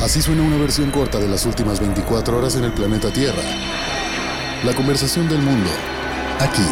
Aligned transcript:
Así 0.00 0.22
suena 0.22 0.42
una 0.42 0.56
versión 0.56 0.90
corta 0.90 1.18
de 1.18 1.28
las 1.28 1.44
últimas 1.44 1.78
24 1.78 2.38
horas 2.38 2.56
en 2.56 2.64
el 2.64 2.72
planeta 2.72 3.12
Tierra. 3.12 3.42
La 4.64 4.74
conversación 4.74 5.28
del 5.28 5.42
mundo, 5.42 5.68
aquí, 6.38 6.64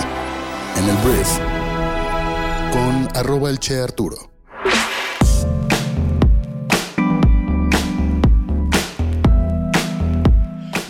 en 0.79 0.88
el 0.88 0.96
Brief, 1.04 1.29
con 2.72 3.06
arroba 3.14 3.51
el 3.51 3.59
Che 3.59 3.80
Arturo. 3.80 4.17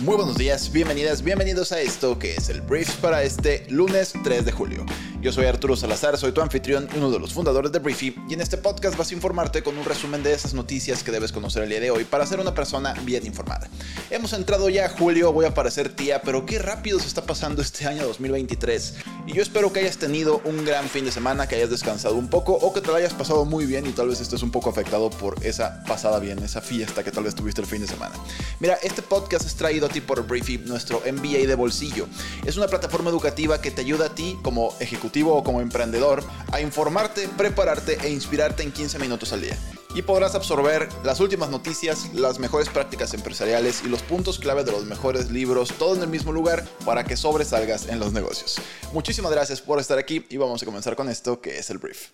Muy 0.01 0.17
buenos 0.17 0.37
días, 0.37 0.71
bienvenidas, 0.71 1.23
bienvenidos 1.23 1.73
a 1.73 1.81
esto 1.81 2.21
que 2.21 2.37
es 2.37 2.49
el 2.51 2.61
Brief 2.61 2.89
para 2.99 3.25
este 3.25 3.67
lunes 3.69 4.13
3 4.23 4.45
de 4.45 4.53
julio. 4.53 4.87
Yo 5.21 5.33
soy 5.33 5.47
Arturo 5.47 5.75
Salazar, 5.75 6.17
soy 6.17 6.31
tu 6.31 6.41
anfitrión, 6.41 6.89
uno 6.97 7.11
de 7.11 7.19
los 7.19 7.33
fundadores 7.33 7.73
de 7.73 7.81
Briefy, 7.81 8.15
y 8.29 8.35
en 8.35 8.41
este 8.41 8.57
podcast 8.57 8.97
vas 8.97 9.11
a 9.11 9.15
informarte 9.15 9.65
con 9.65 9.77
un 9.77 9.85
resumen 9.85 10.23
de 10.23 10.33
esas 10.33 10.55
noticias 10.55 11.03
que 11.03 11.11
debes 11.11 11.33
conocer 11.33 11.65
el 11.65 11.71
día 11.71 11.81
de 11.81 11.91
hoy 11.91 12.05
para 12.05 12.25
ser 12.25 12.39
una 12.39 12.55
persona 12.55 12.95
bien 13.03 13.27
informada. 13.27 13.69
Hemos 14.11 14.33
entrado 14.33 14.69
ya 14.69 14.87
a 14.87 14.89
julio, 14.89 15.33
voy 15.33 15.45
a 15.45 15.55
parecer 15.55 15.89
tía, 15.89 16.23
pero 16.23 16.47
qué 16.47 16.61
rápido 16.61 17.01
se 17.01 17.09
está 17.09 17.23
pasando 17.23 17.63
este 17.63 17.85
año 17.87 18.07
2023. 18.07 18.95
Y 19.27 19.33
yo 19.33 19.43
espero 19.43 19.73
que 19.73 19.81
hayas 19.81 19.99
tenido 19.99 20.41
un 20.45 20.65
gran 20.65 20.89
fin 20.89 21.05
de 21.05 21.11
semana, 21.11 21.49
que 21.49 21.57
hayas 21.57 21.71
descansado 21.71 22.15
un 22.15 22.29
poco 22.29 22.53
o 22.53 22.73
que 22.73 22.81
te 22.81 22.87
lo 22.87 22.95
hayas 22.95 23.13
pasado 23.13 23.45
muy 23.45 23.67
bien 23.67 23.89
y 23.89 23.91
tal 23.91 24.09
vez 24.09 24.21
estés 24.21 24.45
un 24.45 24.53
poco 24.53 24.71
afectado 24.71 25.11
por 25.11 25.45
esa 25.45 25.83
pasada 25.83 26.21
bien, 26.21 26.39
esa 26.45 26.61
fiesta 26.61 27.03
que 27.03 27.11
tal 27.11 27.25
vez 27.25 27.35
tuviste 27.35 27.61
el 27.61 27.67
fin 27.67 27.81
de 27.81 27.89
semana. 27.89 28.15
Mira, 28.61 28.79
este 28.85 29.03
podcast 29.03 29.45
es 29.45 29.57
traído 29.57 29.87
a 29.87 29.89
ti 29.89 30.01
por 30.01 30.25
Briefy, 30.29 30.59
nuestro 30.59 31.01
MBA 31.01 31.49
de 31.49 31.57
bolsillo. 31.57 32.07
Es 32.47 32.57
una 32.57 32.69
plataforma 32.69 33.11
educativa 33.11 33.61
que 33.61 33.73
te 33.73 33.81
ayuda 33.81 34.07
a 34.07 34.15
ti 34.15 34.39
como 34.43 34.77
ejecutivo 34.79 35.08
como 35.45 35.61
emprendedor 35.61 36.23
a 36.53 36.61
informarte, 36.61 37.29
prepararte 37.29 37.99
e 38.03 38.11
inspirarte 38.11 38.63
en 38.63 38.71
15 38.71 38.99
minutos 38.99 39.33
al 39.33 39.41
día. 39.41 39.59
Y 39.95 40.03
podrás 40.03 40.35
absorber 40.35 40.89
las 41.03 41.19
últimas 41.19 41.49
noticias, 41.49 42.13
las 42.13 42.39
mejores 42.39 42.69
prácticas 42.69 43.15
empresariales 43.15 43.83
y 43.85 43.89
los 43.89 44.03
puntos 44.03 44.39
clave 44.39 44.65
de 44.65 44.73
los 44.73 44.85
mejores 44.85 45.31
libros, 45.31 45.73
todo 45.79 45.97
en 45.97 46.03
el 46.03 46.09
mismo 46.09 46.31
lugar 46.31 46.65
para 46.85 47.05
que 47.05 47.17
sobresalgas 47.17 47.89
en 47.89 47.99
los 47.99 48.13
negocios. 48.13 48.61
Muchísimas 48.93 49.33
gracias 49.33 49.61
por 49.63 49.81
estar 49.81 49.99
aquí 49.99 50.27
y 50.29 50.37
vamos 50.37 50.63
a 50.63 50.67
comenzar 50.67 50.95
con 50.95 51.09
esto 51.09 51.41
que 51.41 51.59
es 51.59 51.71
el 51.71 51.79
brief. 51.79 52.11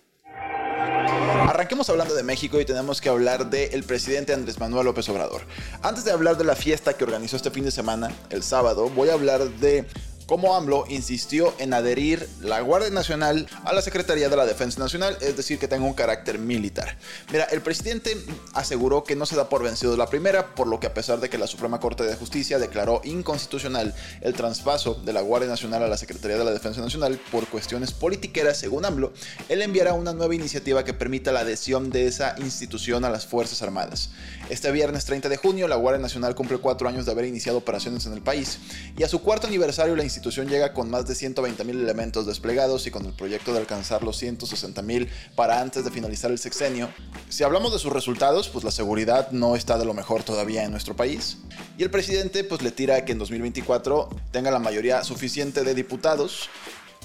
Arranquemos 1.47 1.89
hablando 1.89 2.15
de 2.15 2.23
México 2.23 2.59
y 2.59 2.65
tenemos 2.65 3.01
que 3.01 3.09
hablar 3.09 3.49
del 3.49 3.83
presidente 3.83 4.33
Andrés 4.33 4.59
Manuel 4.59 4.85
López 4.85 5.07
Obrador. 5.09 5.41
Antes 5.83 6.05
de 6.05 6.11
hablar 6.11 6.37
de 6.37 6.43
la 6.43 6.55
fiesta 6.55 6.93
que 6.93 7.03
organizó 7.03 7.35
este 7.35 7.51
fin 7.51 7.65
de 7.65 7.71
semana, 7.71 8.09
el 8.29 8.41
sábado, 8.41 8.89
voy 8.89 9.09
a 9.09 9.13
hablar 9.13 9.47
de 9.59 9.85
como 10.27 10.55
AMLO 10.55 10.85
insistió 10.89 11.53
en 11.59 11.73
adherir 11.73 12.27
la 12.41 12.61
Guardia 12.61 12.89
Nacional 12.89 13.47
a 13.63 13.73
la 13.73 13.81
Secretaría 13.81 14.29
de 14.29 14.35
la 14.35 14.45
Defensa 14.45 14.79
Nacional, 14.79 15.17
es 15.21 15.37
decir, 15.37 15.59
que 15.59 15.67
tenga 15.67 15.85
un 15.85 15.93
carácter 15.93 16.39
militar. 16.39 16.97
Mira, 17.31 17.45
el 17.45 17.61
presidente 17.61 18.17
aseguró 18.53 19.03
que 19.03 19.15
no 19.15 19.25
se 19.25 19.35
da 19.35 19.49
por 19.49 19.63
vencido 19.63 19.95
la 19.97 20.07
primera, 20.07 20.55
por 20.55 20.67
lo 20.67 20.79
que 20.79 20.87
a 20.87 20.93
pesar 20.93 21.19
de 21.19 21.29
que 21.29 21.37
la 21.37 21.47
Suprema 21.47 21.79
Corte 21.79 22.03
de 22.03 22.15
Justicia 22.15 22.59
declaró 22.59 23.01
inconstitucional 23.03 23.93
el 24.21 24.33
traspaso 24.33 24.95
de 24.95 25.13
la 25.13 25.21
Guardia 25.21 25.49
Nacional 25.49 25.83
a 25.83 25.87
la 25.87 25.97
Secretaría 25.97 26.37
de 26.37 26.45
la 26.45 26.51
Defensa 26.51 26.81
Nacional 26.81 27.19
por 27.31 27.47
cuestiones 27.47 27.91
politiqueras, 27.91 28.57
según 28.57 28.85
AMLO, 28.85 29.13
él 29.49 29.61
enviará 29.61 29.93
una 29.93 30.13
nueva 30.13 30.35
iniciativa 30.35 30.83
que 30.83 30.93
permita 30.93 31.31
la 31.31 31.41
adhesión 31.41 31.89
de 31.89 32.07
esa 32.07 32.35
institución 32.39 33.05
a 33.05 33.09
las 33.09 33.25
Fuerzas 33.25 33.61
Armadas. 33.61 34.09
Este 34.49 34.71
viernes 34.71 35.05
30 35.05 35.29
de 35.29 35.37
junio, 35.37 35.67
la 35.67 35.75
Guardia 35.75 36.01
Nacional 36.01 36.35
cumple 36.35 36.57
cuatro 36.57 36.87
años 36.87 37.05
de 37.05 37.11
haber 37.11 37.25
iniciado 37.25 37.57
operaciones 37.57 38.05
en 38.05 38.13
el 38.13 38.21
país 38.21 38.59
y 38.97 39.03
a 39.03 39.07
su 39.07 39.21
cuarto 39.21 39.47
aniversario 39.47 39.95
la 39.95 40.03
institución 40.15 40.47
llega 40.47 40.73
con 40.73 40.89
más 40.89 41.05
de 41.07 41.13
120 41.13 41.63
mil 41.65 41.79
elementos 41.79 42.25
desplegados 42.25 42.87
y 42.87 42.91
con 42.91 43.05
el 43.05 43.11
proyecto 43.11 43.51
de 43.51 43.59
alcanzar 43.59 44.03
los 44.03 44.17
160 44.17 44.81
mil 44.81 45.09
para 45.35 45.59
antes 45.59 45.83
de 45.83 45.91
finalizar 45.91 46.31
el 46.31 46.39
sexenio. 46.39 46.89
Si 47.29 47.43
hablamos 47.43 47.73
de 47.73 47.79
sus 47.79 47.91
resultados, 47.91 48.47
pues 48.49 48.63
la 48.63 48.71
seguridad 48.71 49.31
no 49.31 49.55
está 49.55 49.77
de 49.77 49.85
lo 49.85 49.93
mejor 49.93 50.23
todavía 50.23 50.63
en 50.63 50.71
nuestro 50.71 50.95
país. 50.95 51.39
Y 51.77 51.83
el 51.83 51.91
presidente 51.91 52.43
pues 52.43 52.61
le 52.61 52.71
tira 52.71 52.95
a 52.95 53.05
que 53.05 53.11
en 53.11 53.19
2024 53.19 54.09
tenga 54.31 54.51
la 54.51 54.59
mayoría 54.59 55.03
suficiente 55.03 55.63
de 55.63 55.75
diputados 55.75 56.49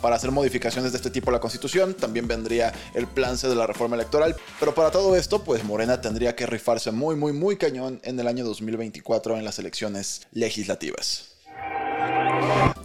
para 0.01 0.17
hacer 0.17 0.31
modificaciones 0.31 0.93
de 0.93 0.99
este 0.99 1.11
tipo 1.11 1.31
a 1.31 1.33
la 1.33 1.41
Constitución. 1.41 1.95
También 1.95 2.29
vendría 2.29 2.73
el 2.95 3.07
plan 3.07 3.37
C 3.37 3.49
de 3.49 3.57
la 3.57 3.67
reforma 3.67 3.97
electoral. 3.97 4.37
Pero 4.59 4.75
para 4.75 4.91
todo 4.91 5.17
esto, 5.17 5.43
pues 5.43 5.65
Morena 5.65 6.01
tendría 6.01 6.37
que 6.37 6.47
rifarse 6.47 6.93
muy, 6.93 7.17
muy, 7.17 7.33
muy 7.33 7.57
cañón 7.57 8.01
en 8.05 8.19
el 8.21 8.29
año 8.29 8.45
2024 8.45 9.37
en 9.37 9.45
las 9.45 9.59
elecciones 9.59 10.23
legislativas. 10.33 11.31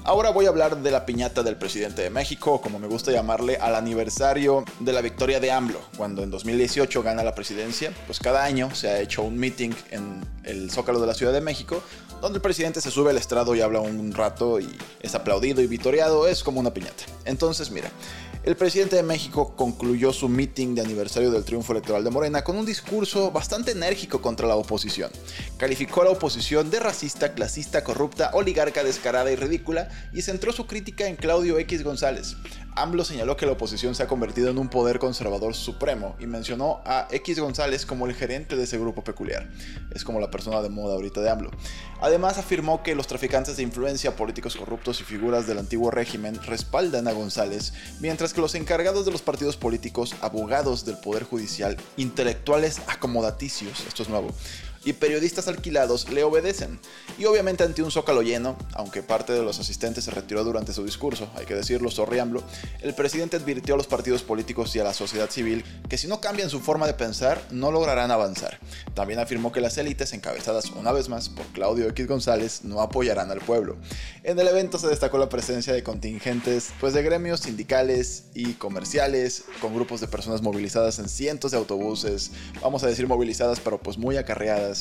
Ahora 0.07 0.29
voy 0.29 0.45
a 0.45 0.49
hablar 0.49 0.83
de 0.83 0.91
la 0.91 1.03
piñata 1.03 1.41
del 1.41 1.55
presidente 1.55 2.03
de 2.03 2.11
México, 2.11 2.61
como 2.61 2.77
me 2.77 2.85
gusta 2.85 3.11
llamarle, 3.11 3.57
al 3.57 3.73
aniversario 3.73 4.63
de 4.79 4.93
la 4.93 5.01
victoria 5.01 5.39
de 5.39 5.49
AMLO, 5.49 5.79
cuando 5.97 6.21
en 6.21 6.29
2018 6.29 7.01
gana 7.01 7.23
la 7.23 7.33
presidencia. 7.33 7.91
Pues 8.05 8.19
cada 8.19 8.43
año 8.43 8.69
se 8.75 8.87
ha 8.87 8.99
hecho 8.99 9.23
un 9.23 9.35
meeting 9.35 9.71
en 9.89 10.23
el 10.43 10.69
Zócalo 10.69 10.99
de 10.99 11.07
la 11.07 11.15
Ciudad 11.15 11.33
de 11.33 11.41
México, 11.41 11.81
donde 12.21 12.37
el 12.37 12.41
presidente 12.43 12.81
se 12.81 12.91
sube 12.91 13.09
al 13.09 13.17
estrado 13.17 13.55
y 13.55 13.61
habla 13.61 13.79
un 13.79 14.13
rato 14.13 14.59
y 14.59 14.77
es 15.01 15.15
aplaudido 15.15 15.63
y 15.63 15.65
vitoriado, 15.65 16.27
es 16.27 16.43
como 16.43 16.59
una 16.59 16.71
piñata. 16.71 17.05
Entonces, 17.25 17.71
mira, 17.71 17.89
el 18.45 18.55
presidente 18.55 18.95
de 18.95 19.01
México 19.01 19.55
concluyó 19.55 20.13
su 20.13 20.29
meeting 20.29 20.75
de 20.75 20.81
aniversario 20.81 21.31
del 21.31 21.43
triunfo 21.43 21.73
electoral 21.73 22.03
de 22.03 22.11
Morena 22.11 22.43
con 22.43 22.55
un 22.55 22.65
discurso 22.65 23.31
bastante 23.31 23.71
enérgico 23.71 24.21
contra 24.21 24.47
la 24.47 24.55
oposición. 24.55 25.09
Calificó 25.57 26.03
a 26.03 26.05
la 26.05 26.11
oposición 26.11 26.69
de 26.69 26.79
racista, 26.79 27.33
clasista, 27.33 27.83
corrupta, 27.83 28.29
oligarca, 28.33 28.83
descarada 28.83 29.31
y 29.31 29.35
ridícula 29.35 29.89
y 30.13 30.21
centró 30.21 30.51
su 30.51 30.67
crítica 30.67 31.07
en 31.07 31.15
Claudio 31.15 31.57
X 31.57 31.83
González, 31.83 32.35
AMLO 32.77 33.05
señaló 33.05 33.37
que 33.37 33.45
la 33.45 33.53
oposición 33.53 33.95
se 33.95 34.03
ha 34.03 34.07
convertido 34.07 34.49
en 34.49 34.57
un 34.57 34.67
poder 34.67 34.99
conservador 34.99 35.55
supremo 35.55 36.17
y 36.19 36.27
mencionó 36.27 36.81
a 36.85 37.07
X 37.09 37.39
González 37.39 37.85
como 37.85 38.05
el 38.05 38.13
gerente 38.13 38.57
de 38.57 38.63
ese 38.63 38.77
grupo 38.77 39.01
peculiar. 39.01 39.49
Es 39.91 40.03
como 40.03 40.19
la 40.19 40.29
persona 40.29 40.61
de 40.61 40.67
moda 40.67 40.95
ahorita 40.95 41.21
de 41.21 41.29
AMLO. 41.29 41.51
Además 42.01 42.37
afirmó 42.37 42.83
que 42.83 42.93
los 42.93 43.07
traficantes 43.07 43.55
de 43.55 43.63
influencia, 43.63 44.17
políticos 44.17 44.57
corruptos 44.57 44.99
y 44.99 45.05
figuras 45.05 45.47
del 45.47 45.59
antiguo 45.59 45.89
régimen 45.89 46.37
respaldan 46.43 47.07
a 47.07 47.13
González, 47.13 47.73
mientras 48.01 48.33
que 48.33 48.41
los 48.41 48.55
encargados 48.55 49.05
de 49.05 49.11
los 49.11 49.21
partidos 49.21 49.55
políticos, 49.55 50.13
abogados 50.19 50.83
del 50.83 50.97
Poder 50.97 51.23
Judicial, 51.23 51.77
intelectuales 51.95 52.81
acomodaticios, 52.87 53.85
esto 53.87 54.03
es 54.03 54.09
nuevo, 54.09 54.33
y 54.85 54.93
periodistas 54.93 55.47
alquilados 55.47 56.09
le 56.09 56.23
obedecen. 56.23 56.79
Y 57.17 57.25
obviamente 57.25 57.63
ante 57.63 57.81
un 57.81 57.91
zócalo 57.91 58.21
lleno, 58.21 58.55
aunque 58.73 59.01
parte 59.01 59.33
de 59.33 59.43
los 59.43 59.59
asistentes 59.59 60.05
se 60.05 60.11
retiró 60.11 60.43
durante 60.43 60.73
su 60.73 60.85
discurso, 60.85 61.27
hay 61.35 61.45
que 61.45 61.55
decirlo, 61.55 61.89
sorriamblo, 61.89 62.43
el 62.81 62.93
presidente 62.93 63.37
advirtió 63.37 63.73
a 63.73 63.77
los 63.77 63.87
partidos 63.87 64.21
políticos 64.21 64.75
y 64.75 64.79
a 64.79 64.83
la 64.83 64.93
sociedad 64.93 65.29
civil 65.29 65.65
que 65.89 65.97
si 65.97 66.07
no 66.07 66.21
cambian 66.21 66.49
su 66.49 66.59
forma 66.59 66.85
de 66.85 66.93
pensar, 66.93 67.41
no 67.49 67.71
lograrán 67.71 68.11
avanzar. 68.11 68.59
También 68.93 69.19
afirmó 69.19 69.51
que 69.51 69.59
las 69.59 69.77
élites, 69.77 70.13
encabezadas 70.13 70.69
una 70.71 70.91
vez 70.91 71.09
más 71.09 71.29
por 71.29 71.45
Claudio 71.47 71.89
X 71.89 72.07
González, 72.07 72.63
no 72.63 72.79
apoyarán 72.79 73.31
al 73.31 73.39
pueblo. 73.39 73.77
En 74.23 74.39
el 74.39 74.47
evento 74.47 74.77
se 74.77 74.87
destacó 74.87 75.17
la 75.17 75.29
presencia 75.29 75.73
de 75.73 75.81
contingentes, 75.81 76.69
pues 76.79 76.93
de 76.93 77.01
gremios 77.01 77.39
sindicales 77.41 78.25
y 78.35 78.53
comerciales, 78.53 79.45
con 79.61 79.73
grupos 79.73 79.99
de 80.01 80.07
personas 80.07 80.43
movilizadas 80.43 80.99
en 80.99 81.09
cientos 81.09 81.51
de 81.51 81.57
autobuses, 81.57 82.31
vamos 82.61 82.83
a 82.83 82.87
decir 82.87 83.07
movilizadas, 83.07 83.59
pero 83.59 83.79
pues 83.79 83.97
muy 83.97 84.17
acarreadas 84.17 84.74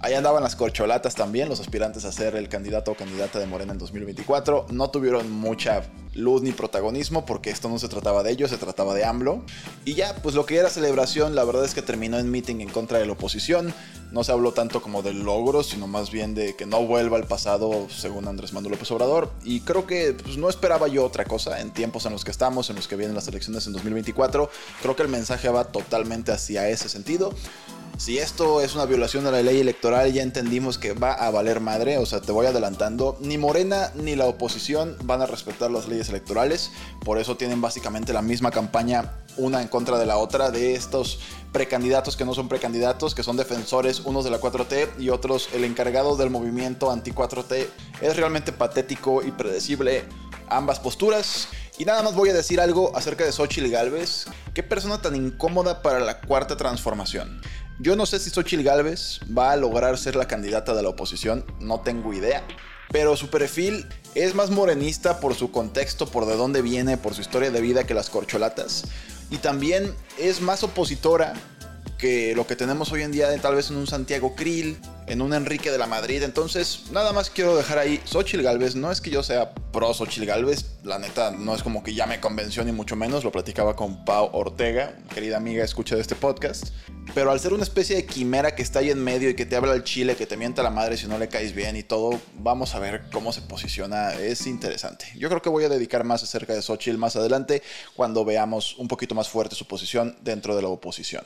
Ahí 0.00 0.14
andaban 0.14 0.44
las 0.44 0.54
corcholatas 0.54 1.16
también, 1.16 1.48
los 1.48 1.58
aspirantes 1.58 2.04
a 2.04 2.12
ser 2.12 2.36
el 2.36 2.48
candidato 2.48 2.92
o 2.92 2.94
candidata 2.94 3.40
de 3.40 3.46
Morena 3.46 3.72
en 3.72 3.78
2024. 3.78 4.66
No 4.70 4.90
tuvieron 4.90 5.28
mucha 5.32 5.82
luz 6.14 6.40
ni 6.42 6.52
protagonismo 6.52 7.26
porque 7.26 7.50
esto 7.50 7.68
no 7.68 7.80
se 7.80 7.88
trataba 7.88 8.22
de 8.22 8.30
ellos, 8.30 8.50
se 8.50 8.58
trataba 8.58 8.94
de 8.94 9.04
AMLO. 9.04 9.42
Y 9.84 9.94
ya, 9.94 10.14
pues 10.22 10.36
lo 10.36 10.46
que 10.46 10.56
era 10.56 10.70
celebración, 10.70 11.34
la 11.34 11.42
verdad 11.42 11.64
es 11.64 11.74
que 11.74 11.82
terminó 11.82 12.16
en 12.16 12.30
meeting 12.30 12.60
en 12.60 12.68
contra 12.68 12.98
de 12.98 13.06
la 13.06 13.14
oposición. 13.14 13.74
No 14.12 14.22
se 14.22 14.30
habló 14.30 14.52
tanto 14.52 14.80
como 14.80 15.02
del 15.02 15.24
logro, 15.24 15.64
sino 15.64 15.88
más 15.88 16.12
bien 16.12 16.32
de 16.36 16.54
que 16.54 16.64
no 16.64 16.86
vuelva 16.86 17.16
al 17.16 17.26
pasado, 17.26 17.88
según 17.90 18.28
Andrés 18.28 18.52
Manuel 18.52 18.74
López 18.74 18.88
Obrador. 18.92 19.32
Y 19.42 19.62
creo 19.62 19.84
que 19.84 20.12
pues, 20.12 20.36
no 20.36 20.48
esperaba 20.48 20.86
yo 20.86 21.04
otra 21.04 21.24
cosa 21.24 21.60
en 21.60 21.72
tiempos 21.72 22.06
en 22.06 22.12
los 22.12 22.24
que 22.24 22.30
estamos, 22.30 22.70
en 22.70 22.76
los 22.76 22.86
que 22.86 22.94
vienen 22.94 23.16
las 23.16 23.26
elecciones 23.26 23.66
en 23.66 23.72
2024. 23.72 24.48
Creo 24.80 24.94
que 24.94 25.02
el 25.02 25.08
mensaje 25.08 25.48
va 25.48 25.64
totalmente 25.64 26.30
hacia 26.30 26.68
ese 26.68 26.88
sentido 26.88 27.34
si 27.98 28.18
esto 28.18 28.62
es 28.62 28.76
una 28.76 28.86
violación 28.86 29.24
de 29.24 29.32
la 29.32 29.42
ley 29.42 29.60
electoral, 29.60 30.12
ya 30.12 30.22
entendimos 30.22 30.78
que 30.78 30.92
va 30.92 31.12
a 31.12 31.30
valer 31.32 31.60
madre, 31.60 31.98
o 31.98 32.06
sea, 32.06 32.20
te 32.20 32.30
voy 32.30 32.46
adelantando, 32.46 33.18
ni 33.20 33.38
Morena 33.38 33.90
ni 33.96 34.14
la 34.14 34.26
oposición 34.26 34.96
van 35.02 35.20
a 35.20 35.26
respetar 35.26 35.72
las 35.72 35.88
leyes 35.88 36.08
electorales, 36.08 36.70
por 37.04 37.18
eso 37.18 37.36
tienen 37.36 37.60
básicamente 37.60 38.12
la 38.12 38.22
misma 38.22 38.52
campaña 38.52 39.12
una 39.36 39.60
en 39.60 39.68
contra 39.68 39.98
de 39.98 40.06
la 40.06 40.16
otra 40.16 40.52
de 40.52 40.74
estos 40.74 41.18
precandidatos 41.52 42.16
que 42.16 42.24
no 42.24 42.34
son 42.34 42.48
precandidatos, 42.48 43.16
que 43.16 43.24
son 43.24 43.36
defensores, 43.36 44.00
unos 44.00 44.24
de 44.24 44.30
la 44.30 44.40
4T 44.40 45.00
y 45.00 45.10
otros 45.10 45.48
el 45.52 45.64
encargado 45.64 46.16
del 46.16 46.30
movimiento 46.30 46.90
anti-4T. 46.90 47.66
Es 48.00 48.16
realmente 48.16 48.52
patético 48.52 49.22
y 49.22 49.32
predecible 49.32 50.04
ambas 50.50 50.80
posturas. 50.80 51.48
Y 51.78 51.84
nada 51.84 52.02
más 52.02 52.14
voy 52.14 52.30
a 52.30 52.34
decir 52.34 52.60
algo 52.60 52.96
acerca 52.96 53.24
de 53.24 53.30
Xochitl 53.30 53.70
Galvez. 53.70 54.26
Qué 54.52 54.64
persona 54.64 55.00
tan 55.00 55.14
incómoda 55.14 55.80
para 55.80 56.00
la 56.00 56.20
cuarta 56.20 56.56
transformación. 56.56 57.40
Yo 57.80 57.94
no 57.94 58.06
sé 58.06 58.18
si 58.18 58.30
Xochitl 58.30 58.64
Galvez 58.64 59.20
va 59.36 59.52
a 59.52 59.56
lograr 59.56 59.98
ser 59.98 60.16
la 60.16 60.26
candidata 60.26 60.74
de 60.74 60.82
la 60.82 60.88
oposición, 60.88 61.44
no 61.60 61.80
tengo 61.80 62.12
idea. 62.12 62.42
Pero 62.90 63.16
su 63.16 63.28
perfil 63.28 63.86
es 64.16 64.34
más 64.34 64.50
morenista 64.50 65.20
por 65.20 65.34
su 65.36 65.52
contexto, 65.52 66.08
por 66.08 66.26
de 66.26 66.36
dónde 66.36 66.60
viene, 66.60 66.96
por 66.96 67.14
su 67.14 67.20
historia 67.20 67.52
de 67.52 67.60
vida 67.60 67.84
que 67.84 67.94
las 67.94 68.10
corcholatas. 68.10 68.84
Y 69.30 69.36
también 69.36 69.94
es 70.18 70.40
más 70.40 70.64
opositora 70.64 71.34
que 71.98 72.34
lo 72.34 72.46
que 72.46 72.56
tenemos 72.56 72.90
hoy 72.92 73.02
en 73.02 73.12
día 73.12 73.36
tal 73.40 73.56
vez 73.56 73.70
en 73.70 73.76
un 73.76 73.86
Santiago 73.86 74.34
Krill, 74.34 74.78
en 75.06 75.20
un 75.20 75.32
Enrique 75.34 75.70
de 75.70 75.78
la 75.78 75.86
Madrid. 75.86 76.22
Entonces, 76.22 76.84
nada 76.92 77.12
más 77.12 77.30
quiero 77.30 77.56
dejar 77.56 77.78
ahí, 77.78 78.00
Xochitl 78.04 78.42
Galvez, 78.42 78.74
no 78.74 78.90
es 78.90 79.00
que 79.00 79.10
yo 79.10 79.22
sea 79.22 79.52
pro 79.72 79.92
Xochitl 79.92 80.26
Galvez, 80.26 80.64
la 80.84 80.98
neta 80.98 81.30
no 81.32 81.54
es 81.54 81.62
como 81.62 81.82
que 81.82 81.94
ya 81.94 82.06
me 82.06 82.20
convenció 82.20 82.64
ni 82.64 82.72
mucho 82.72 82.96
menos, 82.96 83.24
lo 83.24 83.32
platicaba 83.32 83.76
con 83.76 84.04
Pau 84.04 84.30
Ortega, 84.32 84.96
querida 85.12 85.36
amiga, 85.36 85.64
escucha 85.64 85.96
de 85.96 86.02
este 86.02 86.14
podcast. 86.14 86.68
Pero 87.14 87.30
al 87.30 87.40
ser 87.40 87.52
una 87.52 87.62
especie 87.62 87.96
de 87.96 88.06
quimera 88.06 88.54
que 88.54 88.62
está 88.62 88.80
ahí 88.80 88.90
en 88.90 89.02
medio 89.02 89.30
y 89.30 89.34
que 89.34 89.46
te 89.46 89.56
habla 89.56 89.72
al 89.72 89.84
chile, 89.84 90.16
que 90.16 90.26
te 90.26 90.36
mienta 90.36 90.62
la 90.62 90.70
madre 90.70 90.96
si 90.96 91.06
no 91.06 91.18
le 91.18 91.28
caes 91.28 91.54
bien 91.54 91.76
y 91.76 91.82
todo, 91.82 92.20
vamos 92.34 92.74
a 92.74 92.78
ver 92.78 93.04
cómo 93.10 93.32
se 93.32 93.42
posiciona. 93.42 94.14
Es 94.14 94.46
interesante. 94.46 95.06
Yo 95.16 95.28
creo 95.28 95.42
que 95.42 95.48
voy 95.48 95.64
a 95.64 95.68
dedicar 95.68 96.04
más 96.04 96.22
acerca 96.22 96.54
de 96.54 96.62
Xochitl 96.62 96.98
más 96.98 97.16
adelante 97.16 97.62
cuando 97.96 98.24
veamos 98.24 98.76
un 98.78 98.88
poquito 98.88 99.14
más 99.14 99.28
fuerte 99.28 99.54
su 99.54 99.66
posición 99.66 100.16
dentro 100.22 100.54
de 100.54 100.62
la 100.62 100.68
oposición. 100.68 101.24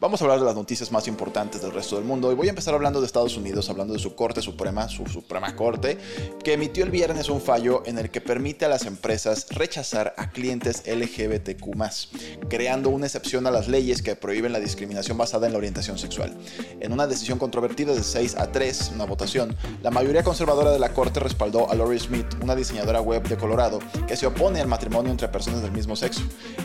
Vamos 0.00 0.20
a 0.20 0.24
hablar 0.24 0.40
de 0.40 0.44
las 0.44 0.56
noticias 0.56 0.90
más 0.92 1.06
importantes 1.08 1.62
del 1.62 1.72
resto 1.72 1.96
del 1.96 2.04
mundo 2.04 2.30
y 2.32 2.34
voy 2.34 2.48
a 2.48 2.50
empezar 2.50 2.74
hablando 2.74 3.00
de 3.00 3.06
Estados 3.06 3.36
Unidos, 3.36 3.70
hablando 3.70 3.94
de 3.94 4.00
su 4.00 4.14
Corte 4.14 4.42
Suprema, 4.42 4.88
su 4.88 5.06
Suprema 5.06 5.54
Corte, 5.54 5.96
que 6.42 6.54
emitió 6.54 6.84
el 6.84 6.90
viernes 6.90 7.28
un 7.28 7.40
fallo 7.40 7.82
en 7.86 7.98
el 7.98 8.10
que 8.10 8.20
permite 8.20 8.64
a 8.64 8.68
las 8.68 8.84
empresas 8.84 9.46
rechazar 9.50 10.12
a 10.18 10.30
clientes 10.30 10.82
LGBTQ, 10.86 12.48
creando 12.48 12.90
una 12.90 13.06
excepción 13.06 13.46
a 13.46 13.50
las 13.50 13.68
leyes 13.68 14.02
que 14.02 14.16
prohíben 14.16 14.52
la 14.52 14.60
discriminación 14.60 15.16
basada 15.16 15.46
en 15.46 15.52
la 15.52 15.58
orientación 15.58 15.98
sexual. 15.98 16.36
En 16.80 16.92
una 16.92 17.06
decisión 17.06 17.38
controvertida 17.38 17.94
de 17.94 18.02
6 18.02 18.36
a 18.36 18.50
3, 18.50 18.92
una 18.94 19.04
votación, 19.04 19.56
la 19.82 19.90
mayoría 19.90 20.24
conservadora 20.24 20.72
de 20.72 20.80
la 20.80 20.92
Corte 20.92 21.20
respaldó 21.20 21.70
a 21.70 21.74
Lori 21.74 21.98
Smith, 21.98 22.26
una 22.42 22.56
diseñadora 22.56 23.00
web 23.00 23.26
de 23.28 23.36
Colorado, 23.36 23.78
que 24.06 24.16
se 24.16 24.26
opone 24.26 24.60
al 24.60 24.68
matrimonio 24.68 25.12
entre 25.12 25.28
personas 25.28 25.62
del 25.62 25.72
mismo 25.72 25.96
sexo. 25.96 26.22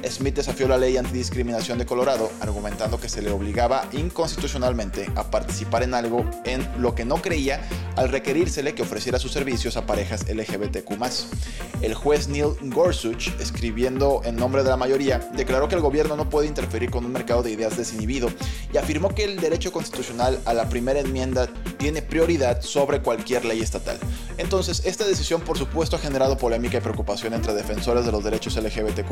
Smith 0.09 0.35
desafió 0.35 0.67
la 0.67 0.77
ley 0.77 0.97
antidiscriminación 0.97 1.77
de 1.77 1.85
Colorado, 1.85 2.31
argumentando 2.41 2.96
que 2.99 3.09
se 3.09 3.21
le 3.21 3.31
obligaba 3.31 3.87
inconstitucionalmente 3.93 5.09
a 5.15 5.29
participar 5.29 5.83
en 5.83 5.93
algo 5.93 6.29
en 6.45 6.67
lo 6.81 6.95
que 6.95 7.05
no 7.05 7.21
creía 7.21 7.61
al 7.95 8.09
requerírsele 8.09 8.75
que 8.75 8.83
ofreciera 8.83 9.19
sus 9.19 9.31
servicios 9.31 9.77
a 9.77 9.85
parejas 9.85 10.25
LGBTQ. 10.29 10.91
El 11.81 11.93
juez 11.93 12.27
Neil 12.27 12.53
Gorsuch, 12.61 13.29
escribiendo 13.39 14.21
en 14.25 14.35
nombre 14.35 14.63
de 14.63 14.69
la 14.69 14.77
mayoría, 14.77 15.19
declaró 15.35 15.67
que 15.67 15.75
el 15.75 15.81
gobierno 15.81 16.15
no 16.15 16.29
puede 16.29 16.47
interferir 16.47 16.89
con 16.89 17.05
un 17.05 17.11
mercado 17.11 17.43
de 17.43 17.51
ideas 17.51 17.77
desinhibido 17.77 18.29
y 18.73 18.77
afirmó 18.77 19.13
que 19.13 19.23
el 19.23 19.39
derecho 19.39 19.71
constitucional 19.71 20.39
a 20.45 20.53
la 20.53 20.69
primera 20.69 20.99
enmienda 20.99 21.47
tiene 21.77 22.01
prioridad 22.01 22.61
sobre 22.61 23.01
cualquier 23.01 23.45
ley 23.45 23.61
estatal. 23.61 23.97
Entonces, 24.37 24.83
esta 24.85 25.05
decisión 25.05 25.41
por 25.41 25.57
supuesto 25.57 25.95
ha 25.95 25.99
generado 25.99 26.37
polémica 26.37 26.77
y 26.77 26.81
preocupación 26.81 27.33
entre 27.33 27.53
defensores 27.53 28.05
de 28.05 28.11
los 28.11 28.23
derechos 28.23 28.55
LGBTQ 28.55 29.07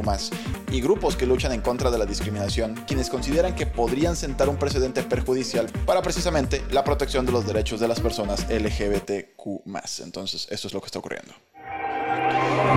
y 0.71 0.81
grupos 0.81 1.15
que 1.15 1.25
luchan 1.25 1.51
en 1.51 1.61
contra 1.61 1.89
de 1.89 1.97
la 1.97 2.05
discriminación, 2.05 2.75
quienes 2.87 3.09
consideran 3.09 3.55
que 3.55 3.65
podría 3.65 4.13
sentar 4.15 4.49
un 4.49 4.57
precedente 4.57 5.03
perjudicial 5.03 5.67
para 5.85 6.01
precisamente 6.01 6.63
la 6.69 6.83
protección 6.83 7.25
de 7.25 7.31
los 7.31 7.45
derechos 7.47 7.79
de 7.79 7.87
las 7.87 7.99
personas 7.99 8.45
LGBTQ. 8.49 9.65
Entonces, 10.03 10.47
eso 10.51 10.67
es 10.67 10.73
lo 10.73 10.79
que 10.81 10.85
está 10.87 10.99
ocurriendo. 10.99 11.33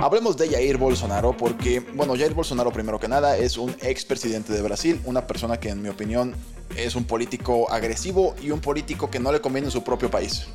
Hablemos 0.01 0.37
de 0.37 0.49
Jair 0.49 0.79
Bolsonaro 0.79 1.37
porque, 1.37 1.81
bueno, 1.81 2.15
Jair 2.17 2.33
Bolsonaro 2.33 2.73
primero 2.73 2.99
que 2.99 3.09
nada 3.09 3.37
es 3.37 3.59
un 3.59 3.75
expresidente 3.81 4.53
de 4.53 4.63
Brasil, 4.63 5.01
una 5.05 5.27
persona 5.27 5.59
que 5.59 5.71
en 5.71 5.83
mi 5.83 5.89
opinión 5.89 6.35
es 6.77 6.95
un 6.95 7.05
político 7.05 7.71
agresivo 7.71 8.35
y 8.41 8.51
un 8.51 8.61
político 8.61 9.11
que 9.11 9.19
no 9.19 9.33
le 9.33 9.41
conviene 9.41 9.67
en 9.67 9.73
su 9.73 9.83
propio 9.83 10.11
país. 10.11 10.47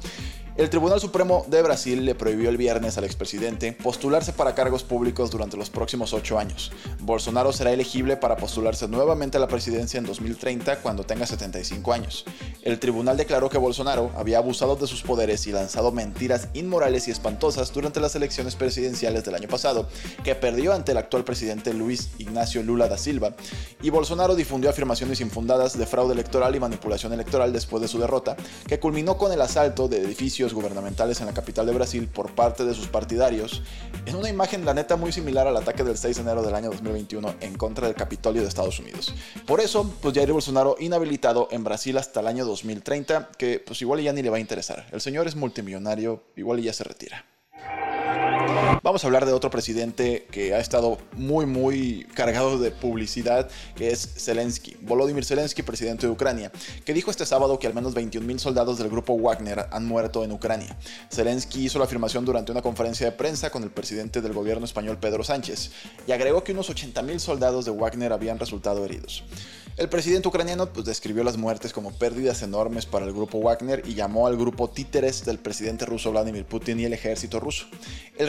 El 0.56 0.70
Tribunal 0.70 1.00
Supremo 1.00 1.44
de 1.48 1.64
Brasil 1.64 2.06
le 2.06 2.14
prohibió 2.14 2.48
el 2.48 2.58
viernes 2.58 3.00
al 3.00 3.06
expresidente 3.06 3.74
postularse 3.74 4.34
para 4.34 4.54
cargos 4.54 4.84
públicos 4.84 5.32
durante 5.32 5.58
los 5.58 5.72
próximos 5.72 6.14
ocho 6.14 6.38
años. 6.38 6.72
Bolsonaro 7.00 7.52
será 7.52 7.72
elegible 7.72 8.18
para 8.18 8.38
postularse 8.38 8.88
nuevamente 8.88 9.38
a 9.38 9.40
la 9.40 9.48
presidencia 9.48 9.98
en 9.98 10.06
2030 10.06 10.80
cuando 10.84 11.06
tenga 11.06 11.26
75 11.26 11.92
años. 11.92 12.26
El 12.62 12.78
tribunal 12.80 13.18
declaró 13.18 13.50
que 13.50 13.58
Bolsonaro 13.58 14.12
había 14.16 14.38
abusado 14.38 14.76
de 14.76 14.86
sus 14.86 15.02
poderes 15.02 15.48
y 15.48 15.52
lanzado 15.52 15.92
mentiras 15.92 16.48
inmorales 16.54 17.08
y 17.08 17.12
espantosas 17.12 17.74
durante 17.74 18.00
las 18.00 18.16
elecciones 18.16 18.56
presidenciales 18.56 19.26
del 19.26 19.34
año 19.34 19.48
pasado, 19.48 19.88
que 20.24 20.36
perdió 20.36 20.74
ante 20.74 20.92
el 20.92 21.00
actual 21.00 21.24
presidente 21.24 21.74
Luis 21.74 22.12
Ignacio 22.20 22.62
Lula 22.62 22.88
da 22.88 23.00
Silva, 23.00 23.34
y 23.82 23.90
Bolsonaro 23.90 24.36
difundió 24.36 24.70
afirmaciones 24.70 25.20
infundadas 25.20 25.76
de 25.76 25.88
fraude 25.88 26.14
electoral 26.14 26.56
y 26.56 26.60
manipulación 26.60 27.12
electoral 27.12 27.52
después 27.52 27.82
de 27.82 27.88
su 27.88 27.98
derrota, 27.98 28.38
que 28.68 28.80
culminó 28.80 29.18
con 29.18 29.34
el 29.34 29.42
asalto 29.42 29.88
de 29.88 29.98
edificios 29.98 30.43
gubernamentales 30.52 31.22
en 31.22 31.28
la 31.28 31.34
capital 31.34 31.68
de 31.68 31.74
Brasil 31.74 32.10
por 32.12 32.34
parte 32.34 32.66
de 32.66 32.74
sus 32.74 32.88
partidarios, 32.88 33.62
en 34.08 34.16
una 34.16 34.30
imagen 34.30 34.66
la 34.66 34.74
neta 34.74 34.96
muy 34.96 35.12
similar 35.12 35.48
al 35.48 35.56
ataque 35.56 35.84
del 35.84 35.98
6 35.98 36.16
de 36.16 36.22
enero 36.24 36.42
del 36.42 36.56
año 36.56 36.72
2021 36.72 37.36
en 37.42 37.56
contra 37.56 37.86
del 37.86 37.96
Capitolio 37.96 38.42
de 38.42 38.48
Estados 38.48 38.80
Unidos. 38.80 39.14
Por 39.46 39.62
eso, 39.62 39.94
pues 40.02 40.16
Jair 40.16 40.34
Bolsonaro 40.34 40.76
inhabilitado 40.80 41.48
en 41.52 41.64
Brasil 41.64 41.98
hasta 42.00 42.22
el 42.22 42.28
año 42.28 42.46
2030, 42.46 43.30
que 43.38 43.60
pues 43.60 43.82
igual 43.84 44.02
ya 44.02 44.12
ni 44.12 44.24
le 44.24 44.32
va 44.32 44.38
a 44.38 44.42
interesar. 44.42 44.88
El 44.92 45.02
señor 45.02 45.28
es 45.28 45.36
multimillonario, 45.36 46.24
igual 46.36 46.62
ya 46.62 46.74
se 46.74 46.84
retira. 46.84 47.26
Vamos 48.84 49.04
a 49.04 49.08
hablar 49.08 49.26
de 49.26 49.32
otro 49.32 49.50
presidente 49.50 50.28
que 50.30 50.54
ha 50.54 50.60
estado 50.60 50.98
muy, 51.14 51.46
muy 51.46 52.06
cargado 52.14 52.60
de 52.60 52.72
publicidad, 52.72 53.50
que 53.76 53.92
es 53.92 54.16
Zelensky. 54.18 54.76
Volodymyr 54.82 55.24
Zelensky, 55.24 55.64
presidente 55.64 56.06
de 56.06 56.12
Ucrania, 56.12 56.52
que 56.84 56.94
dijo 56.94 57.10
este 57.10 57.26
sábado 57.26 57.60
que 57.60 57.68
al 57.68 57.74
menos 57.74 57.96
21.000 57.96 58.40
soldados 58.40 58.78
del 58.78 58.90
grupo 58.90 59.18
Wagner 59.18 59.68
han 59.72 59.86
muerto 59.86 60.24
en 60.24 60.32
Ucrania. 60.32 60.78
Zelensky 61.12 61.66
hizo 61.66 61.80
la 61.80 61.86
afirmación 61.86 62.26
durante 62.26 62.52
una 62.52 62.62
conferencia 62.62 63.06
de 63.06 63.14
prensa 63.14 63.50
con 63.50 63.64
el 63.64 63.72
presidente 63.72 64.22
del 64.22 64.34
gobierno 64.34 64.66
español, 64.66 64.98
Pedro 65.00 65.24
Sánchez, 65.24 65.72
y 66.06 66.12
agregó 66.12 66.44
que 66.44 66.52
unos 66.52 66.70
80.000 66.70 67.20
soldados 67.20 67.66
de 67.66 67.72
Wagner 67.72 68.12
habían 68.12 68.40
resultado 68.40 68.84
heridos. 68.84 69.24
El 69.76 69.90
presidente 69.90 70.28
ucraniano 70.28 70.68
pues, 70.68 70.86
describió 70.86 71.24
las 71.24 71.38
muertes 71.38 71.74
como 71.74 71.92
pérdidas 71.92 72.44
enormes 72.44 72.86
para 72.86 73.06
el 73.06 73.12
grupo 73.12 73.40
Wagner 73.40 73.82
y 73.88 73.96
llamó 73.96 74.28
al 74.28 74.38
grupo 74.38 74.70
títeres 74.70 75.26
del 75.26 75.40
presidente 75.40 75.88
ruso 75.88 76.12
Vladimir 76.12 76.46
Putin 76.46 76.80
y 76.80 76.86
el 76.86 76.94
ejército 76.94 77.40
ruso. 77.40 77.66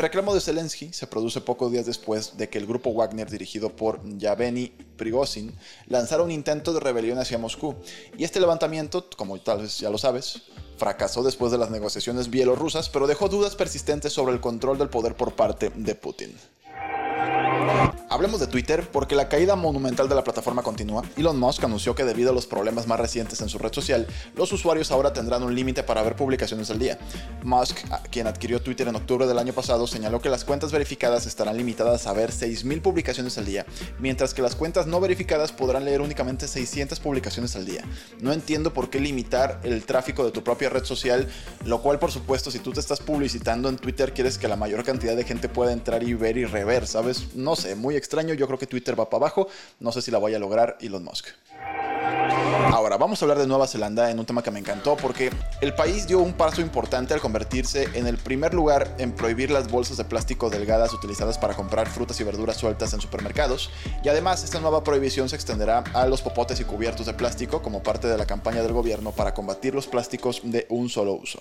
Reclamo 0.04 0.34
de 0.34 0.40
Zelensky 0.42 0.92
se 0.92 1.06
produce 1.06 1.40
pocos 1.40 1.72
días 1.72 1.86
después 1.86 2.36
de 2.36 2.50
que 2.50 2.58
el 2.58 2.66
grupo 2.66 2.92
Wagner, 2.92 3.30
dirigido 3.30 3.74
por 3.74 4.00
Yaveni 4.18 4.70
Prigozhin, 4.98 5.56
lanzara 5.86 6.22
un 6.22 6.30
intento 6.30 6.74
de 6.74 6.80
rebelión 6.80 7.18
hacia 7.18 7.38
Moscú. 7.38 7.74
Y 8.18 8.24
este 8.24 8.38
levantamiento, 8.38 9.08
como 9.16 9.40
tal 9.40 9.62
vez 9.62 9.78
ya 9.78 9.88
lo 9.88 9.96
sabes, 9.96 10.42
fracasó 10.76 11.22
después 11.22 11.52
de 11.52 11.58
las 11.58 11.70
negociaciones 11.70 12.28
bielorrusas, 12.28 12.90
pero 12.90 13.06
dejó 13.06 13.30
dudas 13.30 13.56
persistentes 13.56 14.12
sobre 14.12 14.34
el 14.34 14.42
control 14.42 14.76
del 14.76 14.90
poder 14.90 15.16
por 15.16 15.36
parte 15.36 15.70
de 15.74 15.94
Putin. 15.94 16.36
Hablemos 18.14 18.38
de 18.38 18.46
Twitter 18.46 18.88
porque 18.92 19.16
la 19.16 19.28
caída 19.28 19.56
monumental 19.56 20.08
de 20.08 20.14
la 20.14 20.22
plataforma 20.22 20.62
continúa. 20.62 21.02
Elon 21.16 21.36
Musk 21.36 21.64
anunció 21.64 21.96
que 21.96 22.04
debido 22.04 22.30
a 22.30 22.32
los 22.32 22.46
problemas 22.46 22.86
más 22.86 23.00
recientes 23.00 23.40
en 23.40 23.48
su 23.48 23.58
red 23.58 23.72
social, 23.72 24.06
los 24.36 24.52
usuarios 24.52 24.92
ahora 24.92 25.12
tendrán 25.12 25.42
un 25.42 25.52
límite 25.52 25.82
para 25.82 26.00
ver 26.04 26.14
publicaciones 26.14 26.70
al 26.70 26.78
día. 26.78 26.96
Musk, 27.42 27.76
quien 28.12 28.28
adquirió 28.28 28.62
Twitter 28.62 28.86
en 28.86 28.94
octubre 28.94 29.26
del 29.26 29.36
año 29.36 29.52
pasado, 29.52 29.88
señaló 29.88 30.20
que 30.20 30.28
las 30.28 30.44
cuentas 30.44 30.70
verificadas 30.70 31.26
estarán 31.26 31.56
limitadas 31.56 32.06
a 32.06 32.12
ver 32.12 32.30
6.000 32.30 32.82
publicaciones 32.82 33.36
al 33.36 33.46
día, 33.46 33.66
mientras 33.98 34.32
que 34.32 34.42
las 34.42 34.54
cuentas 34.54 34.86
no 34.86 35.00
verificadas 35.00 35.50
podrán 35.50 35.84
leer 35.84 36.00
únicamente 36.00 36.46
600 36.46 37.00
publicaciones 37.00 37.56
al 37.56 37.66
día. 37.66 37.82
No 38.20 38.32
entiendo 38.32 38.72
por 38.72 38.90
qué 38.90 39.00
limitar 39.00 39.58
el 39.64 39.84
tráfico 39.86 40.24
de 40.24 40.30
tu 40.30 40.44
propia 40.44 40.68
red 40.68 40.84
social, 40.84 41.28
lo 41.64 41.82
cual 41.82 41.98
por 41.98 42.12
supuesto 42.12 42.52
si 42.52 42.60
tú 42.60 42.70
te 42.70 42.78
estás 42.78 43.00
publicitando 43.00 43.68
en 43.68 43.76
Twitter 43.76 44.14
quieres 44.14 44.38
que 44.38 44.46
la 44.46 44.54
mayor 44.54 44.84
cantidad 44.84 45.16
de 45.16 45.24
gente 45.24 45.48
pueda 45.48 45.72
entrar 45.72 46.04
y 46.04 46.14
ver 46.14 46.38
y 46.38 46.44
rever, 46.44 46.86
¿sabes? 46.86 47.34
No 47.34 47.56
sé, 47.56 47.74
muy 47.74 48.03
extraño. 48.04 48.34
Yo 48.34 48.46
creo 48.46 48.58
que 48.58 48.66
Twitter 48.66 48.98
va 48.98 49.08
para 49.10 49.26
abajo. 49.26 49.48
No 49.80 49.90
sé 49.90 50.02
si 50.02 50.10
la 50.10 50.18
vaya 50.18 50.36
a 50.36 50.40
lograr 50.40 50.76
Elon 50.80 51.04
Musk. 51.04 51.28
Ahora, 52.72 52.96
vamos 52.96 53.20
a 53.20 53.24
hablar 53.24 53.38
de 53.38 53.46
Nueva 53.46 53.66
Zelanda 53.66 54.10
en 54.10 54.18
un 54.18 54.26
tema 54.26 54.42
que 54.42 54.50
me 54.50 54.58
encantó 54.58 54.96
porque 54.96 55.30
el 55.60 55.74
país 55.74 56.06
dio 56.06 56.18
un 56.18 56.32
paso 56.32 56.60
importante 56.60 57.14
al 57.14 57.20
convertirse 57.20 57.88
en 57.94 58.06
el 58.06 58.18
primer 58.18 58.52
lugar 58.52 58.94
en 58.98 59.12
prohibir 59.12 59.50
las 59.50 59.70
bolsas 59.70 59.96
de 59.96 60.04
plástico 60.04 60.50
delgadas 60.50 60.92
utilizadas 60.92 61.38
para 61.38 61.54
comprar 61.54 61.88
frutas 61.88 62.20
y 62.20 62.24
verduras 62.24 62.56
sueltas 62.56 62.92
en 62.92 63.00
supermercados. 63.00 63.70
Y 64.02 64.08
además, 64.08 64.44
esta 64.44 64.60
nueva 64.60 64.84
prohibición 64.84 65.28
se 65.28 65.36
extenderá 65.36 65.84
a 65.94 66.06
los 66.06 66.22
popotes 66.22 66.60
y 66.60 66.64
cubiertos 66.64 67.06
de 67.06 67.14
plástico 67.14 67.62
como 67.62 67.82
parte 67.82 68.08
de 68.08 68.18
la 68.18 68.26
campaña 68.26 68.62
del 68.62 68.72
gobierno 68.72 69.12
para 69.12 69.34
combatir 69.34 69.74
los 69.74 69.86
plásticos 69.86 70.40
de 70.44 70.66
un 70.68 70.88
solo 70.88 71.12
uso. 71.14 71.40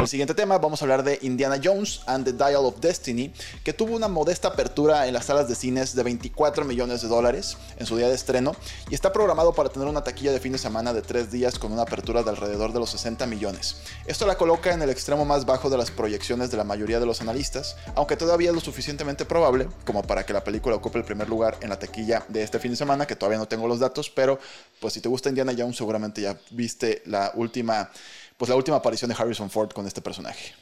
El 0.00 0.08
siguiente 0.08 0.34
tema, 0.34 0.58
vamos 0.58 0.82
a 0.82 0.84
hablar 0.84 1.04
de 1.04 1.18
Indiana 1.22 1.60
Jones 1.62 2.00
and 2.06 2.24
the 2.24 2.32
Dial 2.32 2.64
of 2.64 2.80
Destiny, 2.80 3.32
que 3.62 3.72
tuvo 3.72 3.94
una 3.94 4.08
modesta 4.08 4.48
apertura 4.48 5.06
en 5.06 5.14
las 5.14 5.26
salas 5.26 5.48
de 5.48 5.54
cines 5.54 5.94
de 5.94 6.02
24 6.02 6.64
millones 6.64 7.02
de 7.02 7.08
dólares 7.08 7.56
en 7.76 7.86
su 7.86 7.96
día 7.96 8.08
de 8.08 8.14
estreno 8.14 8.56
y 8.90 8.94
está 8.94 9.12
programado 9.12 9.52
para 9.52 9.68
tener 9.68 9.86
una 9.86 10.02
taquilla 10.02 10.32
de 10.32 10.40
fin 10.40 10.52
de 10.52 10.58
semana 10.58 10.92
de 10.92 11.02
3 11.02 11.30
días 11.30 11.58
con 11.58 11.72
una 11.72 11.82
apertura 11.82 12.22
de 12.22 12.30
alrededor 12.30 12.72
de 12.72 12.80
los 12.80 12.90
60 12.90 13.26
millones. 13.26 13.76
Esto 14.06 14.26
la 14.26 14.36
coloca 14.36 14.72
en 14.72 14.82
el 14.82 14.90
extremo 14.90 15.24
más 15.24 15.46
bajo 15.46 15.70
de 15.70 15.78
las 15.78 15.90
proyecciones 15.90 16.50
de 16.50 16.56
la 16.56 16.64
mayoría 16.64 16.98
de 16.98 17.06
los 17.06 17.20
analistas, 17.20 17.76
aunque 17.94 18.16
todavía 18.16 18.48
es 18.48 18.54
lo 18.54 18.60
suficientemente 18.60 19.24
probable 19.24 19.68
como 19.84 20.02
para 20.02 20.26
que 20.26 20.32
la 20.32 20.42
película 20.42 20.74
ocupe 20.74 20.98
el 20.98 21.04
primer 21.04 21.28
lugar 21.28 21.58
en 21.60 21.68
la 21.68 21.78
taquilla 21.78 22.24
de 22.28 22.42
este 22.42 22.58
fin 22.58 22.72
de 22.72 22.76
semana, 22.76 23.06
que 23.06 23.14
todavía 23.14 23.38
no 23.38 23.46
tengo 23.46 23.68
los 23.68 23.78
datos, 23.78 24.10
pero 24.10 24.38
pues 24.80 24.94
si 24.94 25.00
te 25.00 25.08
gusta 25.08 25.28
Indiana 25.28 25.54
Jones 25.56 25.76
seguramente 25.76 26.22
ya 26.22 26.36
viste 26.50 27.02
la 27.06 27.30
última 27.34 27.90
pues 28.36 28.48
la 28.48 28.56
última 28.56 28.78
aparición 28.78 29.08
de 29.08 29.16
Harrison 29.18 29.50
Ford 29.50 29.70
con 29.72 29.86
este 29.86 30.00
personaje. 30.00 30.54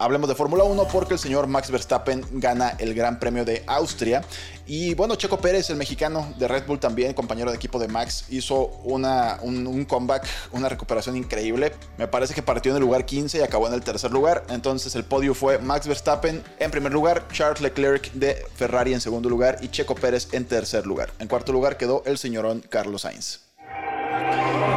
Hablemos 0.00 0.28
de 0.28 0.34
Fórmula 0.34 0.64
1 0.64 0.88
porque 0.88 1.14
el 1.14 1.20
señor 1.20 1.46
Max 1.46 1.70
Verstappen 1.70 2.24
gana 2.32 2.74
el 2.78 2.94
Gran 2.94 3.18
Premio 3.18 3.44
de 3.44 3.62
Austria. 3.66 4.22
Y 4.66 4.94
bueno, 4.94 5.14
Checo 5.16 5.38
Pérez, 5.38 5.70
el 5.70 5.76
mexicano 5.76 6.32
de 6.38 6.48
Red 6.48 6.66
Bull 6.66 6.80
también, 6.80 7.12
compañero 7.14 7.50
de 7.50 7.56
equipo 7.56 7.78
de 7.78 7.88
Max, 7.88 8.24
hizo 8.30 8.66
una, 8.84 9.38
un, 9.42 9.66
un, 9.66 9.84
comeback, 9.84 10.26
una 10.52 10.68
recuperación 10.68 11.16
increíble. 11.16 11.72
Me 11.98 12.08
parece 12.08 12.34
que 12.34 12.42
partió 12.42 12.72
en 12.72 12.76
el 12.76 12.82
lugar 12.82 13.04
15 13.04 13.38
y 13.38 13.40
acabó 13.42 13.68
en 13.68 13.74
el 13.74 13.82
tercer 13.82 14.10
lugar. 14.10 14.44
Entonces 14.48 14.94
el 14.94 15.04
podio 15.04 15.34
fue 15.34 15.58
Max 15.58 15.86
Verstappen 15.86 16.42
en 16.58 16.70
primer 16.70 16.92
lugar, 16.92 17.28
Charles 17.32 17.60
Leclerc 17.60 18.12
de 18.12 18.44
Ferrari 18.56 18.94
en 18.94 19.00
segundo 19.00 19.28
lugar 19.28 19.58
y 19.60 19.68
Checo 19.68 19.94
Pérez 19.94 20.28
en 20.32 20.46
tercer 20.46 20.86
lugar. 20.86 21.12
En 21.18 21.28
cuarto 21.28 21.52
lugar 21.52 21.76
quedó 21.76 22.02
el 22.06 22.18
señorón 22.18 22.64
Carlos 22.68 23.02
Sainz. 23.02 23.43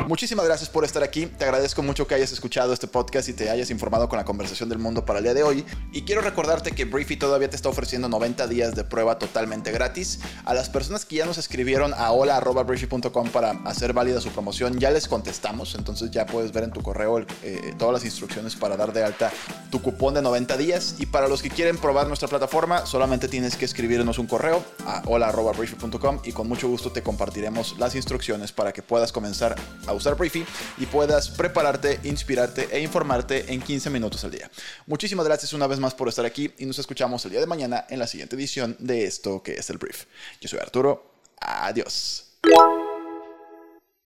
Muchísimas 0.08 0.46
gracias 0.46 0.70
por 0.70 0.86
estar 0.86 1.04
aquí. 1.04 1.26
Te 1.26 1.44
agradezco 1.44 1.84
mucho 1.84 2.08
que 2.08 2.16
hayas 2.16 2.32
escuchado 2.32 2.72
este 2.72 2.88
podcast 2.88 3.28
y 3.28 3.34
te 3.34 3.50
hayas 3.50 3.70
informado 3.72 4.08
con 4.08 4.16
la 4.16 4.24
conversación 4.24 4.70
del 4.70 4.80
mundo 4.80 5.04
para 5.04 5.20
el 5.20 5.26
día 5.26 5.34
de 5.34 5.44
hoy. 5.44 5.66
Y 5.92 6.04
quiero 6.04 6.22
recordarte 6.22 6.72
que 6.72 6.86
Briefy 6.86 7.18
todavía 7.18 7.50
te 7.50 7.58
está 7.58 7.68
ofreciendo 7.68 8.08
90 8.08 8.48
días 8.48 8.74
de 8.74 8.86
prueba 8.86 9.20
totalmente 9.20 9.70
gratis. 9.74 10.20
A 10.46 10.54
las 10.54 10.70
personas 10.70 11.04
que 11.04 11.18
ya 11.18 11.26
nos 11.26 11.38
escribieron 11.38 11.94
a 11.94 12.12
hola.briefy.com 12.12 13.30
para 13.32 13.52
hacer 13.66 13.92
válida 13.92 14.22
su 14.22 14.30
promoción, 14.30 14.80
ya 14.80 14.92
les 14.92 15.10
contestamos. 15.10 15.76
Entonces 15.76 16.10
ya 16.10 16.26
puedes 16.26 16.54
ver 16.54 16.64
en 16.64 16.72
tu 16.72 16.82
correo 16.82 17.20
eh, 17.44 17.74
todas 17.78 17.94
las 17.94 18.06
instrucciones 18.06 18.56
para 18.56 18.78
dar 18.78 18.94
de 18.94 19.04
alta 19.04 19.34
tu 19.72 19.82
cupón 19.82 20.14
de 20.14 20.22
90 20.22 20.56
días. 20.56 20.96
Y 21.00 21.08
para 21.08 21.28
los 21.28 21.42
que 21.42 21.50
quieren 21.50 21.78
probar 21.78 22.08
nuestra 22.08 22.30
plataforma, 22.30 22.86
solamente 22.86 23.28
tienes 23.28 23.58
que 23.58 23.66
escribirnos 23.66 24.20
un 24.20 24.28
correo 24.28 24.64
a 24.86 25.04
hola.briefy.com 25.06 26.22
y 26.24 26.32
con 26.32 26.48
mucho 26.48 26.70
gusto 26.70 26.94
te 26.94 27.04
compartiremos 27.04 27.78
las 27.78 27.94
instrucciones 27.94 28.54
para 28.54 28.72
que 28.72 28.82
puedas 28.82 29.12
comenzar 29.12 29.58
a 29.86 29.97
usar 29.98 30.16
Briefy 30.16 30.46
y 30.78 30.86
puedas 30.86 31.30
prepararte, 31.30 32.00
inspirarte 32.04 32.68
e 32.72 32.80
informarte 32.80 33.52
en 33.54 33.62
15 33.62 33.90
minutos 33.90 34.24
al 34.24 34.32
día. 34.32 34.50
Muchísimas 34.86 35.26
gracias 35.26 35.54
una 35.54 35.68
vez 35.68 35.80
más 35.80 35.94
por 35.94 36.08
estar 36.08 36.26
aquí 36.26 36.52
y 36.58 36.66
nos 36.66 36.80
escuchamos 36.80 37.24
el 37.26 37.32
día 37.32 37.40
de 37.40 37.48
mañana 37.48 37.86
en 37.90 38.00
la 38.00 38.08
siguiente 38.08 38.36
edición 38.36 38.76
de 38.80 39.06
esto 39.06 39.44
que 39.44 39.54
es 39.54 39.70
el 39.70 39.78
Brief. 39.78 40.06
Yo 40.42 40.48
soy 40.48 40.60
Arturo. 40.60 41.14
Adiós. 41.40 42.24